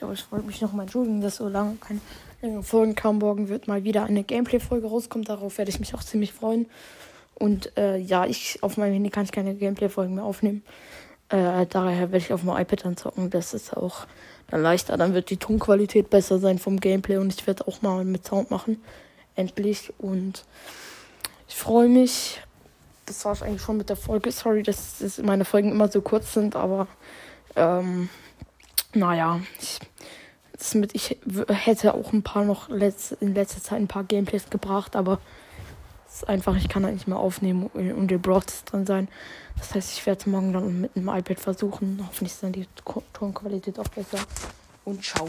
[0.00, 3.18] Ja, ich wollte mich nochmal entschuldigen, dass so lange keine Folgen kam.
[3.18, 5.26] Morgen wird mal wieder eine Gameplay-Folge rauskommen.
[5.26, 6.66] Darauf werde ich mich auch ziemlich freuen.
[7.34, 10.62] Und äh, ja, ich auf meinem Handy kann ich keine Gameplay-Folgen mehr aufnehmen.
[11.28, 13.28] Äh, daher werde ich auf meinem iPad dann zocken.
[13.28, 14.06] Das ist auch
[14.48, 14.96] dann leichter.
[14.96, 18.50] Dann wird die Tonqualität besser sein vom Gameplay und ich werde auch mal mit Sound
[18.50, 18.82] machen.
[19.36, 19.92] Endlich.
[19.98, 20.44] Und
[21.46, 22.40] ich freue mich.
[23.04, 24.32] Das war es eigentlich schon mit der Folge.
[24.32, 26.86] Sorry, dass, dass meine Folgen immer so kurz sind, aber
[27.56, 28.08] ähm,
[28.92, 29.78] naja, ich,
[30.74, 31.16] mit, ich
[31.48, 35.20] hätte auch ein paar noch letzt, in letzter Zeit ein paar Gameplays gebracht, aber
[36.08, 39.08] es ist einfach, ich kann halt nicht mehr aufnehmen und der Broadcast drin sein.
[39.58, 42.00] Das heißt, ich werde morgen dann mit dem iPad versuchen.
[42.00, 42.66] Hoffentlich ist dann die
[43.12, 44.18] Tonqualität auch besser.
[44.84, 45.28] Und ciao.